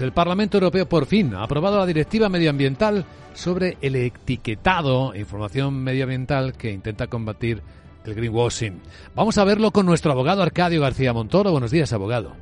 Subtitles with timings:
[0.00, 3.04] El Parlamento Europeo por fin ha aprobado la directiva medioambiental
[3.34, 7.62] sobre el etiquetado información medioambiental que intenta combatir
[8.04, 8.80] el greenwashing.
[9.16, 11.50] Vamos a verlo con nuestro abogado Arcadio García Montoro.
[11.50, 12.36] Buenos días, abogado.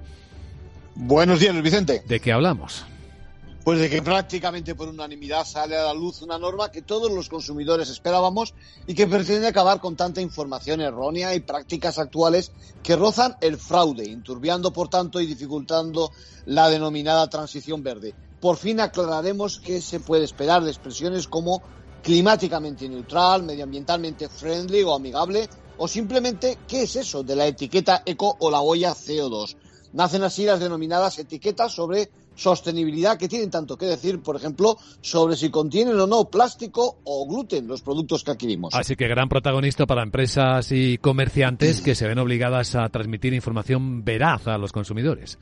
[0.96, 2.02] Buenos días, Vicente.
[2.06, 2.84] ¿De qué hablamos?
[3.66, 7.28] Pues de que prácticamente por unanimidad sale a la luz una norma que todos los
[7.28, 8.54] consumidores esperábamos
[8.86, 12.52] y que pretende acabar con tanta información errónea y prácticas actuales
[12.84, 16.12] que rozan el fraude, inturbiando por tanto y dificultando
[16.44, 18.14] la denominada transición verde.
[18.40, 21.60] Por fin aclararemos qué se puede esperar de expresiones como
[22.04, 25.48] climáticamente neutral, medioambientalmente friendly o amigable,
[25.78, 29.56] o simplemente qué es eso de la etiqueta eco o la huella CO2.
[29.96, 35.36] Nacen así las denominadas etiquetas sobre sostenibilidad que tienen tanto que decir, por ejemplo, sobre
[35.36, 38.74] si contienen o no plástico o gluten los productos que adquirimos.
[38.74, 44.04] Así que gran protagonista para empresas y comerciantes que se ven obligadas a transmitir información
[44.04, 45.38] veraz a los consumidores.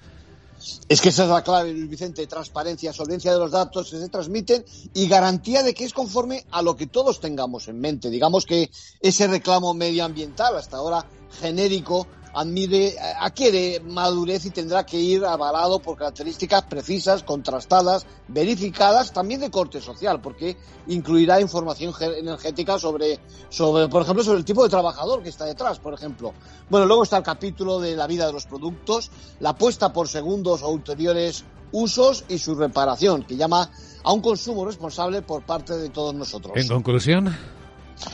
[0.89, 4.09] Es que esa es la clave, Luis Vicente, transparencia, solvencia de los datos que se
[4.09, 4.65] transmiten
[4.95, 8.09] y garantía de que es conforme a lo que todos tengamos en mente.
[8.09, 8.71] Digamos que
[9.01, 11.05] ese reclamo medioambiental, hasta ahora
[11.41, 19.41] genérico, admire, adquiere madurez y tendrá que ir avalado por características precisas, contrastadas, verificadas, también
[19.41, 20.57] de corte social, porque
[20.89, 25.79] incluirá información energética sobre, sobre, por ejemplo, sobre el tipo de trabajador que está detrás,
[25.79, 26.35] por ejemplo.
[26.69, 29.11] Bueno, luego está el capítulo de la vida de los productos,
[29.41, 33.71] la apuesta por segundos o ulteriores usos y su reparación, que llama
[34.03, 36.57] a un consumo responsable por parte de todos nosotros.
[36.57, 37.37] En conclusión.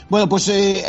[0.08, 0.84] Bueno, pues eh,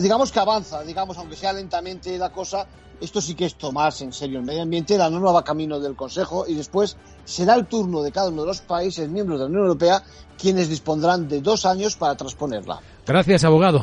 [0.00, 2.66] digamos que avanza, digamos, aunque sea lentamente la cosa,
[3.00, 5.94] esto sí que es tomarse en serio el medio ambiente, la norma va camino del
[5.94, 9.48] Consejo y después será el turno de cada uno de los países miembros de la
[9.50, 10.02] Unión Europea
[10.38, 12.80] quienes dispondrán de dos años para transponerla.
[13.06, 13.76] Gracias, abogado.